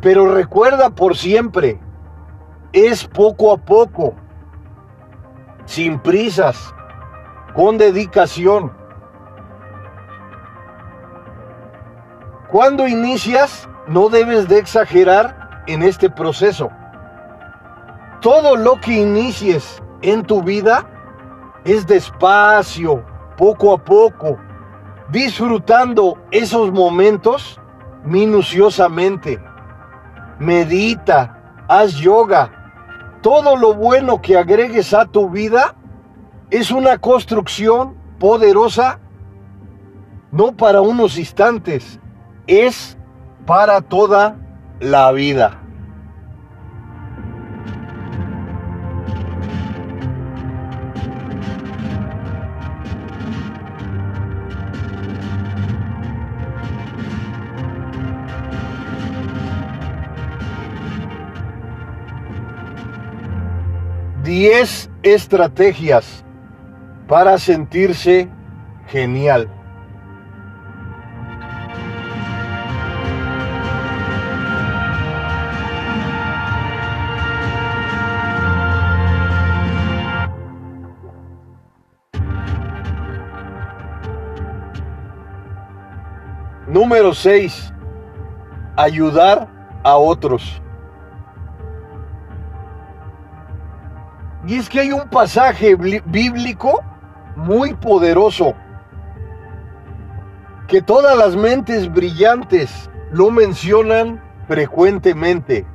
Pero 0.00 0.32
recuerda 0.32 0.90
por 0.90 1.16
siempre, 1.16 1.80
es 2.72 3.06
poco 3.06 3.52
a 3.52 3.56
poco 3.56 4.14
sin 5.64 5.98
prisas, 5.98 6.74
con 7.54 7.78
dedicación. 7.78 8.72
Cuando 12.50 12.86
inicias, 12.86 13.68
no 13.86 14.08
debes 14.08 14.48
de 14.48 14.58
exagerar 14.58 15.62
en 15.66 15.82
este 15.82 16.10
proceso. 16.10 16.70
Todo 18.20 18.56
lo 18.56 18.80
que 18.80 18.92
inicies 18.92 19.82
en 20.02 20.24
tu 20.24 20.42
vida 20.42 20.86
es 21.64 21.86
despacio, 21.86 23.04
poco 23.36 23.72
a 23.72 23.78
poco, 23.78 24.38
disfrutando 25.12 26.16
esos 26.30 26.72
momentos 26.72 27.60
minuciosamente. 28.02 29.38
Medita, 30.38 31.64
haz 31.68 31.94
yoga. 31.96 33.20
Todo 33.20 33.56
lo 33.56 33.74
bueno 33.74 34.20
que 34.22 34.36
agregues 34.36 34.94
a 34.94 35.04
tu 35.04 35.28
vida 35.28 35.76
es 36.50 36.70
una 36.70 36.98
construcción 36.98 37.94
poderosa, 38.18 38.98
no 40.32 40.56
para 40.56 40.80
unos 40.80 41.18
instantes, 41.18 42.00
es 42.46 42.96
para 43.46 43.82
toda 43.82 44.36
la 44.80 45.12
vida. 45.12 45.61
Diez 64.34 64.88
estrategias 65.02 66.24
para 67.06 67.36
sentirse 67.36 68.30
genial. 68.88 69.46
Número 86.66 87.14
6. 87.14 87.70
Ayudar 88.78 89.46
a 89.84 89.98
otros. 89.98 90.61
Y 94.46 94.56
es 94.56 94.68
que 94.68 94.80
hay 94.80 94.92
un 94.92 95.08
pasaje 95.08 95.76
bíblico 95.76 96.82
muy 97.36 97.74
poderoso 97.74 98.54
que 100.66 100.82
todas 100.82 101.16
las 101.16 101.36
mentes 101.36 101.92
brillantes 101.92 102.90
lo 103.10 103.30
mencionan 103.30 104.22
frecuentemente. 104.48 105.66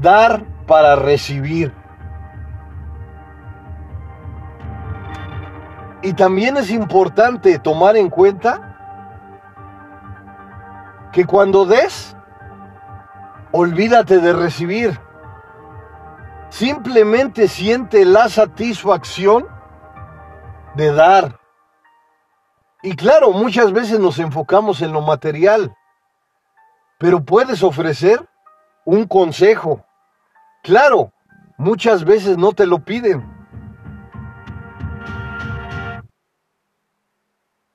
Dar 0.00 0.44
para 0.66 0.96
recibir. 0.96 1.72
Y 6.02 6.12
también 6.14 6.56
es 6.56 6.70
importante 6.70 7.58
tomar 7.58 7.96
en 7.96 8.10
cuenta 8.10 8.72
que 11.12 11.24
cuando 11.24 11.64
des, 11.64 12.16
olvídate 13.52 14.18
de 14.18 14.32
recibir. 14.32 14.98
Simplemente 16.52 17.48
siente 17.48 18.04
la 18.04 18.28
satisfacción 18.28 19.48
de 20.74 20.92
dar. 20.92 21.40
Y 22.82 22.94
claro, 22.94 23.32
muchas 23.32 23.72
veces 23.72 23.98
nos 23.98 24.18
enfocamos 24.18 24.82
en 24.82 24.92
lo 24.92 25.00
material, 25.00 25.74
pero 26.98 27.24
puedes 27.24 27.62
ofrecer 27.62 28.28
un 28.84 29.06
consejo. 29.08 29.82
Claro, 30.62 31.14
muchas 31.56 32.04
veces 32.04 32.36
no 32.36 32.52
te 32.52 32.66
lo 32.66 32.84
piden. 32.84 33.26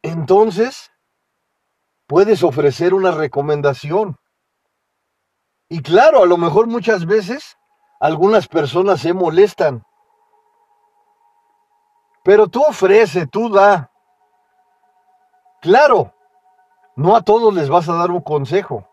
Entonces, 0.04 0.92
puedes 2.06 2.44
ofrecer 2.44 2.94
una 2.94 3.10
recomendación. 3.10 4.18
Y 5.68 5.82
claro, 5.82 6.22
a 6.22 6.28
lo 6.28 6.38
mejor 6.38 6.68
muchas 6.68 7.08
veces 7.08 7.57
algunas 8.00 8.48
personas 8.48 9.02
se 9.02 9.14
molestan. 9.14 9.86
Pero 12.24 12.48
tú 12.48 12.62
ofrece, 12.64 13.26
tú 13.26 13.50
da. 13.50 13.92
Claro, 15.62 16.14
no 16.96 17.16
a 17.16 17.22
todos 17.22 17.54
les 17.54 17.70
vas 17.70 17.88
a 17.90 17.94
dar 17.94 18.12
un 18.12 18.22
consejo. 18.22 18.88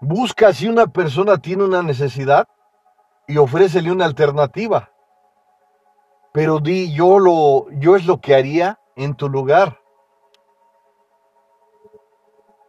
Busca 0.00 0.52
si 0.52 0.68
una 0.68 0.86
persona 0.86 1.38
tiene 1.38 1.64
una 1.64 1.82
necesidad 1.82 2.48
y 3.28 3.38
ofrécele 3.38 3.92
una 3.92 4.04
alternativa. 4.04 4.90
Pero 6.32 6.58
di, 6.58 6.92
yo 6.94 7.18
lo, 7.18 7.70
yo 7.72 7.94
es 7.94 8.06
lo 8.06 8.20
que 8.20 8.34
haría 8.34 8.80
en 8.96 9.14
tu 9.14 9.28
lugar. 9.28 9.78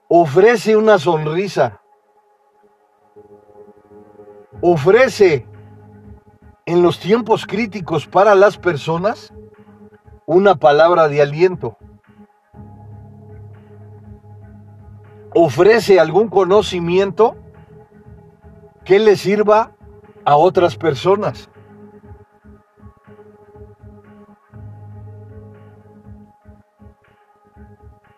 Ofrece 0.09 0.75
una 0.75 0.99
sonrisa. 0.99 1.82
Ofrece 4.65 5.45
en 6.65 6.81
los 6.81 6.97
tiempos 6.97 7.45
críticos 7.45 8.07
para 8.07 8.33
las 8.33 8.57
personas 8.57 9.33
una 10.25 10.55
palabra 10.55 11.09
de 11.09 11.21
aliento. 11.21 11.77
Ofrece 15.35 15.99
algún 15.99 16.29
conocimiento 16.29 17.35
que 18.85 18.99
le 18.99 19.17
sirva 19.17 19.73
a 20.23 20.37
otras 20.37 20.77
personas. 20.77 21.49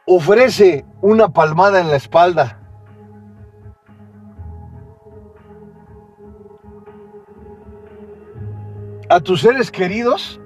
ofrece 0.05 0.85
una 1.01 1.29
palmada 1.29 1.79
en 1.79 1.89
la 1.89 1.95
espalda. 1.95 2.64
A 9.09 9.19
tus 9.19 9.41
seres 9.41 9.69
queridos, 9.71 10.39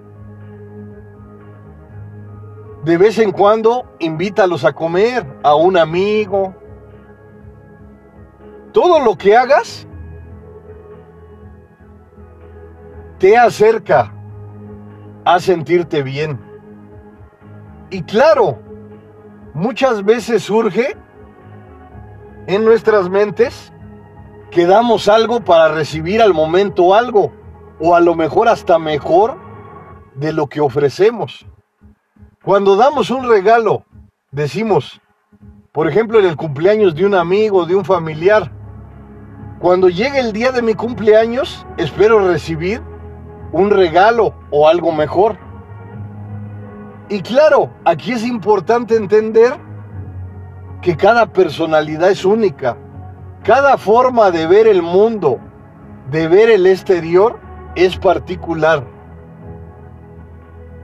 de 2.84 2.98
vez 2.98 3.18
en 3.20 3.32
cuando 3.32 3.86
invítalos 4.00 4.66
a 4.66 4.74
comer, 4.74 5.26
a 5.44 5.56
un 5.56 5.78
amigo. 5.78 6.56
Todo 8.72 9.00
lo 9.00 9.18
que 9.18 9.36
hagas 9.36 9.88
te 13.18 13.38
acerca 13.38 14.14
a 15.26 15.40
sentirte 15.40 16.04
bien. 16.04 16.40
Y 17.90 18.04
claro, 18.04 18.60
muchas 19.54 20.04
veces 20.04 20.44
surge 20.44 20.96
en 22.48 22.66
nuestras 22.66 23.10
mentes 23.10 23.74
que 24.52 24.66
damos 24.66 25.08
algo 25.08 25.42
para 25.42 25.74
recibir 25.74 26.22
al 26.22 26.34
momento 26.34 26.96
algo, 26.96 27.32
o 27.80 27.96
a 27.96 28.00
lo 28.00 28.16
mejor 28.16 28.50
hasta 28.50 28.78
mejor 28.78 29.38
de 30.16 30.34
lo 30.34 30.48
que 30.48 30.62
ofrecemos. 30.62 31.46
Cuando 32.44 32.76
damos 32.76 33.10
un 33.10 33.28
regalo, 33.28 33.84
decimos, 34.32 35.02
por 35.72 35.88
ejemplo, 35.88 36.20
en 36.20 36.26
el 36.26 36.36
cumpleaños 36.36 36.96
de 36.96 37.06
un 37.06 37.16
amigo, 37.16 37.66
de 37.66 37.76
un 37.76 37.86
familiar, 37.86 38.52
cuando 39.60 39.90
llegue 39.90 40.20
el 40.20 40.32
día 40.32 40.52
de 40.52 40.62
mi 40.62 40.74
cumpleaños, 40.74 41.66
espero 41.78 42.26
recibir 42.28 42.82
un 43.52 43.70
regalo 43.70 44.34
o 44.52 44.68
algo 44.68 44.92
mejor. 44.92 45.38
Y 47.10 47.22
claro, 47.22 47.70
aquí 47.86 48.14
es 48.14 48.24
importante 48.24 48.96
entender 48.96 49.54
que 50.82 50.96
cada 50.96 51.26
personalidad 51.26 52.10
es 52.10 52.24
única. 52.24 52.78
Cada 53.44 53.78
forma 53.78 54.32
de 54.32 54.48
ver 54.48 54.68
el 54.68 54.82
mundo, 54.82 55.40
de 56.10 56.28
ver 56.28 56.50
el 56.50 56.66
exterior, 56.68 57.40
es 57.86 57.98
particular. 57.98 58.84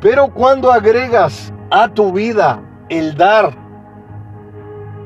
Pero 0.02 0.34
cuando 0.34 0.72
agregas 0.72 1.54
a 1.72 1.88
tu 1.88 2.12
vida 2.12 2.62
el 2.90 3.16
dar 3.16 3.56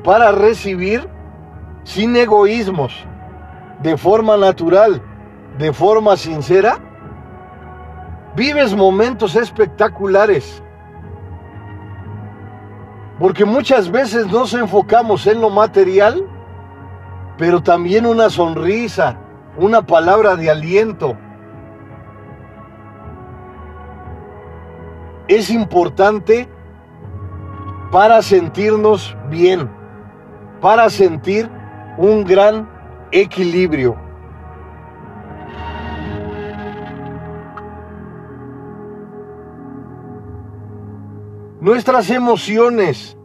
para 0.04 0.32
recibir, 0.32 1.08
sin 1.84 2.16
egoísmos, 2.16 2.92
de 3.82 3.96
forma 3.96 4.36
natural, 4.36 5.00
de 5.58 5.72
forma 5.72 6.16
sincera, 6.16 6.78
vives 8.36 8.74
momentos 8.74 9.36
espectaculares 9.36 10.62
porque 13.20 13.44
muchas 13.44 13.90
veces 13.90 14.26
nos 14.28 14.54
enfocamos 14.54 15.26
en 15.26 15.42
lo 15.42 15.50
material, 15.50 16.26
pero 17.36 17.62
también 17.62 18.06
una 18.06 18.30
sonrisa, 18.30 19.18
una 19.58 19.82
palabra 19.82 20.36
de 20.36 20.50
aliento. 20.50 21.18
Es 25.30 25.48
importante 25.48 26.48
para 27.92 28.20
sentirnos 28.20 29.16
bien, 29.30 29.70
para 30.60 30.90
sentir 30.90 31.48
un 31.98 32.24
gran 32.24 32.68
equilibrio. 33.12 33.94
Nuestras 41.60 42.10
emociones 42.10 43.16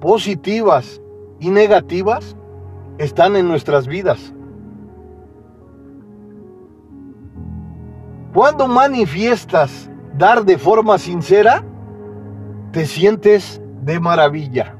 positivas 0.00 1.02
y 1.40 1.50
negativas 1.50 2.36
están 2.98 3.34
en 3.34 3.48
nuestras 3.48 3.88
vidas. 3.88 4.32
Cuando 8.32 8.68
manifiestas 8.68 9.88
dar 10.16 10.44
de 10.44 10.58
forma 10.58 10.98
sincera, 10.98 11.64
te 12.72 12.86
sientes 12.86 13.60
de 13.82 14.00
maravilla. 14.00 14.76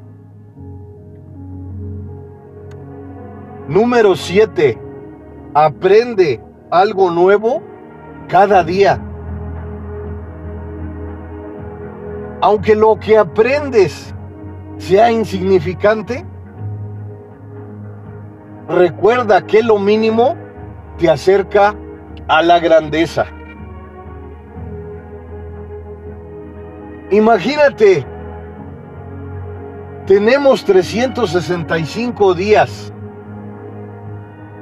Número 3.69 4.17
7. 4.17 4.79
Aprende 5.55 6.41
algo 6.71 7.11
nuevo 7.11 7.63
cada 8.29 8.65
día. 8.65 9.01
Aunque 12.41 12.75
lo 12.75 12.99
que 12.99 13.17
aprendes 13.17 14.15
sea 14.79 15.13
insignificante, 15.13 16.27
recuerda 18.69 19.47
que 19.47 19.63
lo 19.63 19.79
mínimo 19.79 20.35
te 20.99 21.09
acerca 21.09 21.75
a 22.27 22.43
la 22.43 22.59
grandeza. 22.59 23.27
Imagínate, 27.13 28.07
tenemos 30.07 30.65
365 30.65 32.33
días, 32.33 32.91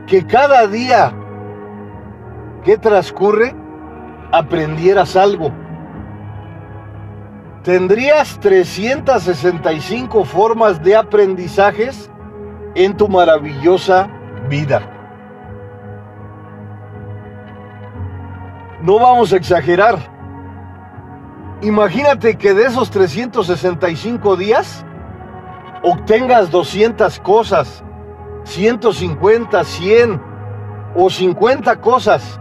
que 0.09 0.27
cada 0.27 0.67
día 0.67 1.13
que 2.65 2.77
transcurre 2.77 3.55
aprendieras 4.33 5.15
algo. 5.15 5.53
Tendrías 7.63 8.41
365 8.41 10.25
formas 10.25 10.83
de 10.83 10.97
aprendizajes 10.97 12.11
en 12.75 12.97
tu 12.97 13.07
maravillosa 13.07 14.11
vida. 14.49 14.83
No 18.83 18.99
vamos 18.99 19.33
a 19.33 19.37
exagerar 19.37 20.20
Imagínate 21.63 22.37
que 22.37 22.55
de 22.55 22.65
esos 22.65 22.91
365 22.91 24.35
días 24.37 24.85
obtengas 25.83 26.51
200 26.51 27.19
cosas, 27.21 27.85
150, 28.45 29.63
100 29.63 30.23
o 30.95 31.11
50 31.11 31.77
cosas 31.81 32.41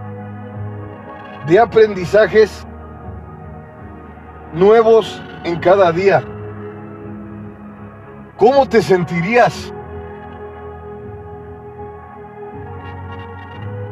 de 1.47 1.59
aprendizajes 1.59 2.65
nuevos 4.53 5.21
en 5.43 5.59
cada 5.59 5.91
día. 5.91 6.23
¿Cómo 8.37 8.69
te 8.69 8.81
sentirías? 8.81 9.73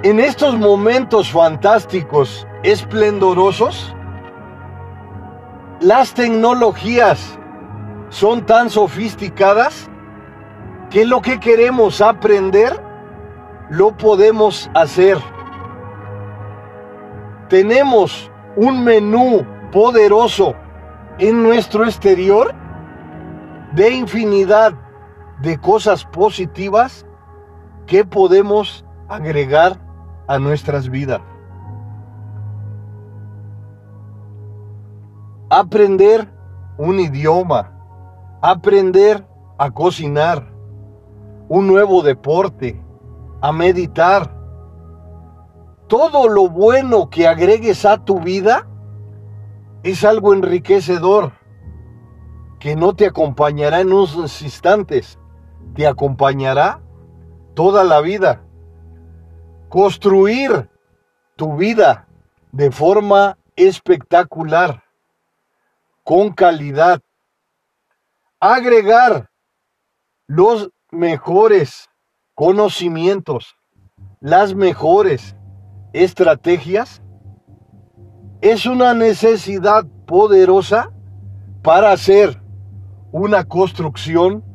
En 0.04 0.22
estos 0.22 0.58
momentos 0.58 1.30
fantásticos, 1.32 2.48
esplendorosos, 2.64 3.94
las 5.80 6.14
tecnologías 6.14 7.38
son 8.10 8.46
tan 8.46 8.70
sofisticadas 8.70 9.90
que 10.90 11.06
lo 11.06 11.22
que 11.22 11.40
queremos 11.40 12.02
aprender 12.02 12.82
lo 13.70 13.96
podemos 13.96 14.70
hacer. 14.74 15.18
Tenemos 17.50 18.32
un 18.56 18.84
menú 18.84 19.46
poderoso 19.72 20.56
en 21.20 21.44
nuestro 21.44 21.86
exterior 21.86 22.54
de 23.74 23.92
infinidad 23.92 24.74
de 25.42 25.60
cosas 25.60 26.06
positivas 26.06 27.06
que 27.86 28.04
podemos 28.04 28.86
agregar 29.08 29.80
a 30.28 30.40
nuestras 30.40 30.90
vidas. 30.90 31.22
Aprender 35.60 36.32
un 36.78 37.00
idioma, 37.00 37.72
aprender 38.44 39.26
a 39.58 39.72
cocinar, 39.72 40.48
un 41.50 41.66
nuevo 41.66 42.04
deporte, 42.04 42.80
a 43.42 43.52
meditar. 43.52 44.36
Todo 45.88 46.30
lo 46.30 46.48
bueno 46.48 47.10
que 47.10 47.28
agregues 47.28 47.86
a 47.86 47.98
tu 47.98 48.20
vida 48.20 48.68
es 49.82 50.04
algo 50.04 50.34
enriquecedor 50.34 51.32
que 52.60 52.76
no 52.76 52.96
te 52.96 53.08
acompañará 53.08 53.80
en 53.80 53.94
unos 53.94 54.42
instantes, 54.44 55.18
te 55.74 55.88
acompañará 55.88 56.82
toda 57.56 57.84
la 57.84 58.00
vida. 58.02 58.44
Construir 59.70 60.70
tu 61.36 61.56
vida 61.56 62.08
de 62.52 62.70
forma 62.70 63.40
espectacular 63.56 64.87
con 66.08 66.32
calidad. 66.32 67.02
Agregar 68.40 69.30
los 70.26 70.70
mejores 70.90 71.90
conocimientos, 72.34 73.58
las 74.22 74.56
mejores 74.56 75.36
estrategias, 75.92 77.02
es 78.40 78.66
una 78.66 78.94
necesidad 78.94 79.86
poderosa 80.06 80.94
para 81.62 81.92
hacer 81.92 82.42
una 83.12 83.44
construcción 83.44 84.46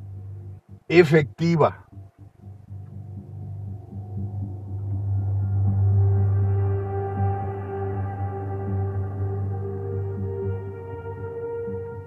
efectiva. 0.89 1.82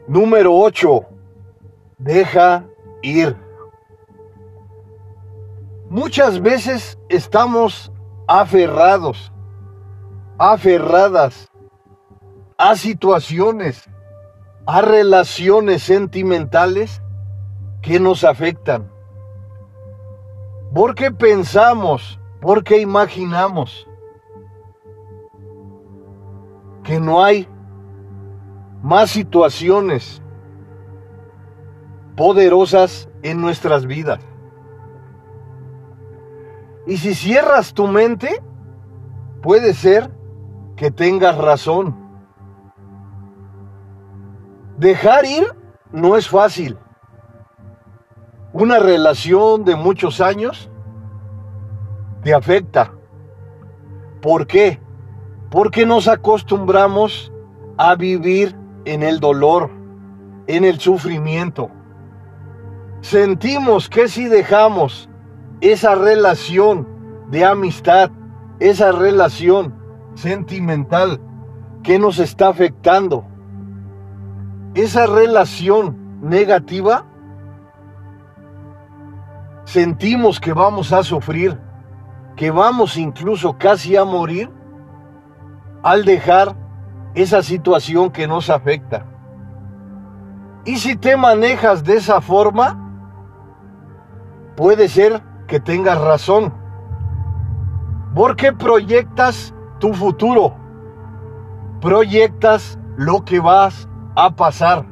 Número 0.07 0.53
8. 0.53 1.05
Deja 1.97 2.65
ir. 3.01 3.35
Muchas 5.89 6.41
veces 6.41 6.99
estamos 7.09 7.91
aferrados, 8.27 9.31
aferradas 10.37 11.49
a 12.57 12.75
situaciones, 12.75 13.89
a 14.65 14.81
relaciones 14.81 15.83
sentimentales 15.83 17.01
que 17.81 17.99
nos 17.99 18.23
afectan. 18.23 18.91
Porque 20.73 21.11
pensamos, 21.11 22.19
porque 22.41 22.79
imaginamos 22.79 23.87
que 26.83 26.99
no 26.99 27.23
hay 27.23 27.47
más 28.85 29.09
situaciones 29.09 30.21
poderosas 32.15 33.09
en 33.23 33.41
nuestras 33.41 33.87
vidas. 33.87 34.19
Y 36.85 36.97
si 36.97 37.15
cierras 37.15 37.73
tu 37.73 37.87
mente, 37.87 38.43
puede 39.41 39.73
ser 39.73 40.11
que 40.75 40.91
tengas 40.91 41.35
razón. 41.35 41.95
Dejar 44.77 45.25
ir 45.25 45.47
no 45.91 46.15
es 46.15 46.29
fácil. 46.29 46.77
Una 48.53 48.77
relación 48.77 49.65
de 49.65 49.75
muchos 49.75 50.21
años 50.21 50.69
te 52.21 52.35
afecta. 52.35 52.93
¿Por 54.21 54.45
qué? 54.45 54.79
Porque 55.49 55.87
nos 55.87 56.07
acostumbramos 56.07 57.33
a 57.77 57.95
vivir 57.95 58.55
en 58.85 59.03
el 59.03 59.19
dolor, 59.19 59.69
en 60.47 60.63
el 60.63 60.79
sufrimiento. 60.79 61.69
Sentimos 63.01 63.89
que 63.89 64.07
si 64.07 64.25
dejamos 64.25 65.09
esa 65.61 65.95
relación 65.95 66.87
de 67.29 67.45
amistad, 67.45 68.11
esa 68.59 68.91
relación 68.91 69.75
sentimental 70.15 71.19
que 71.83 71.99
nos 71.99 72.19
está 72.19 72.47
afectando, 72.47 73.25
esa 74.73 75.05
relación 75.05 76.19
negativa, 76.21 77.05
sentimos 79.65 80.39
que 80.39 80.53
vamos 80.53 80.91
a 80.93 81.03
sufrir, 81.03 81.59
que 82.35 82.51
vamos 82.51 82.97
incluso 82.97 83.57
casi 83.57 83.95
a 83.95 84.03
morir 84.03 84.49
al 85.83 86.05
dejar 86.05 86.55
esa 87.15 87.41
situación 87.41 88.12
que 88.12 88.28
nos 88.28 88.49
afecta. 88.49 89.06
Y 90.65 90.78
si 90.78 90.95
te 90.95 91.15
manejas 91.15 91.84
de 91.84 91.95
esa 91.95 92.21
forma, 92.21 92.78
puede 94.56 94.89
ser 94.89 95.21
que 95.47 95.60
tengas 95.60 95.99
razón. 95.99 96.54
Porque 98.13 98.51
proyectas 98.51 99.54
tu 99.80 99.93
futuro. 99.93 100.56
Proyectas 101.82 102.80
lo 102.97 103.23
que 103.23 103.39
vas 103.39 103.88
a 104.15 104.36
pasar. 104.36 104.86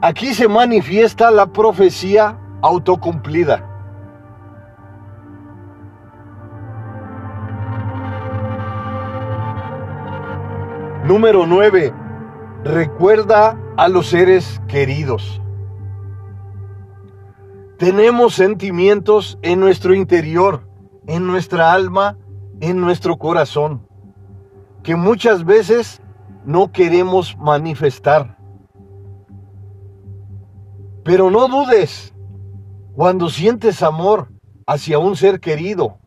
Aquí 0.00 0.34
se 0.34 0.48
manifiesta 0.48 1.30
la 1.30 1.46
profecía 1.46 2.38
autocumplida. 2.60 3.71
Número 11.12 11.44
9. 11.46 11.92
Recuerda 12.64 13.60
a 13.76 13.88
los 13.88 14.06
seres 14.06 14.62
queridos. 14.66 15.42
Tenemos 17.76 18.32
sentimientos 18.32 19.38
en 19.42 19.60
nuestro 19.60 19.94
interior, 19.94 20.66
en 21.06 21.26
nuestra 21.26 21.74
alma, 21.74 22.16
en 22.62 22.80
nuestro 22.80 23.18
corazón, 23.18 23.86
que 24.82 24.96
muchas 24.96 25.44
veces 25.44 26.00
no 26.46 26.72
queremos 26.72 27.36
manifestar. 27.36 28.38
Pero 31.04 31.30
no 31.30 31.46
dudes, 31.46 32.14
cuando 32.96 33.28
sientes 33.28 33.82
amor 33.82 34.28
hacia 34.66 34.98
un 34.98 35.14
ser 35.16 35.40
querido, 35.40 35.98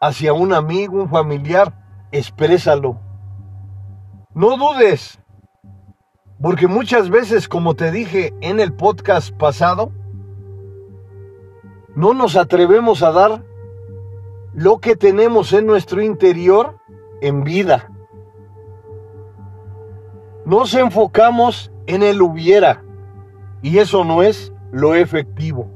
hacia 0.00 0.32
un 0.32 0.52
amigo, 0.52 1.02
un 1.02 1.08
familiar, 1.08 1.72
exprésalo. 2.12 3.00
No 4.34 4.56
dudes, 4.56 5.18
porque 6.40 6.66
muchas 6.66 7.08
veces, 7.08 7.48
como 7.48 7.74
te 7.74 7.90
dije 7.90 8.34
en 8.40 8.60
el 8.60 8.72
podcast 8.72 9.34
pasado, 9.36 9.92
no 11.94 12.12
nos 12.12 12.36
atrevemos 12.36 13.02
a 13.02 13.12
dar 13.12 13.42
lo 14.52 14.78
que 14.78 14.96
tenemos 14.96 15.52
en 15.52 15.66
nuestro 15.66 16.02
interior 16.02 16.78
en 17.20 17.44
vida. 17.44 17.90
Nos 20.44 20.74
enfocamos 20.74 21.72
en 21.86 22.02
el 22.02 22.20
hubiera 22.20 22.84
y 23.62 23.78
eso 23.78 24.04
no 24.04 24.22
es 24.22 24.52
lo 24.70 24.94
efectivo. 24.94 25.75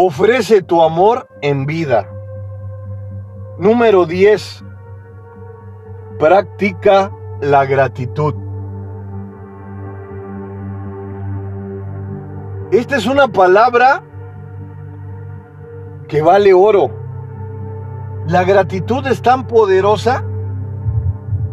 Ofrece 0.00 0.62
tu 0.62 0.80
amor 0.80 1.26
en 1.42 1.66
vida. 1.66 2.08
Número 3.58 4.06
10. 4.06 4.64
Practica 6.20 7.10
la 7.40 7.64
gratitud. 7.64 8.32
Esta 12.70 12.94
es 12.94 13.06
una 13.06 13.26
palabra 13.26 14.04
que 16.06 16.22
vale 16.22 16.54
oro. 16.54 16.92
La 18.28 18.44
gratitud 18.44 19.04
es 19.04 19.20
tan 19.20 19.48
poderosa 19.48 20.24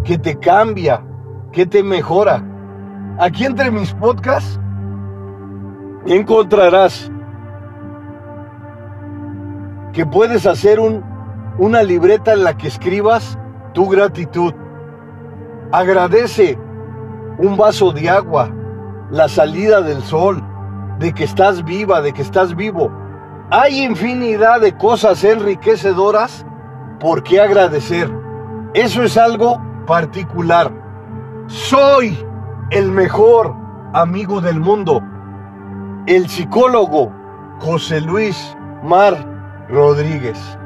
que 0.03 0.19
te 0.19 0.37
cambia, 0.37 1.03
que 1.51 1.65
te 1.65 1.81
mejora. 1.81 2.43
Aquí 3.17 3.43
entre 3.43 3.71
mis 3.71 3.91
podcasts 3.95 4.59
encontrarás 6.05 7.11
que 9.95 10.05
puedes 10.05 10.45
hacer 10.45 10.81
un, 10.81 11.01
una 11.57 11.81
libreta 11.81 12.33
en 12.33 12.43
la 12.43 12.57
que 12.57 12.67
escribas 12.67 13.39
tu 13.73 13.87
gratitud. 13.87 14.53
Agradece 15.71 16.59
un 17.37 17.55
vaso 17.55 17.93
de 17.93 18.09
agua, 18.09 18.51
la 19.09 19.29
salida 19.29 19.79
del 19.79 20.03
sol, 20.03 20.43
de 20.99 21.13
que 21.13 21.23
estás 21.23 21.63
viva, 21.63 22.01
de 22.01 22.11
que 22.11 22.21
estás 22.21 22.57
vivo. 22.57 22.91
Hay 23.51 23.83
infinidad 23.83 24.59
de 24.59 24.75
cosas 24.75 25.23
enriquecedoras 25.23 26.45
por 26.99 27.23
qué 27.23 27.39
agradecer. 27.39 28.11
Eso 28.73 29.01
es 29.01 29.17
algo 29.17 29.61
particular. 29.87 30.73
Soy 31.47 32.17
el 32.71 32.91
mejor 32.91 33.55
amigo 33.93 34.41
del 34.41 34.59
mundo. 34.59 35.01
El 36.05 36.27
psicólogo 36.27 37.13
José 37.61 38.01
Luis 38.01 38.57
Mar 38.83 39.34
Rodríguez. 39.67 40.57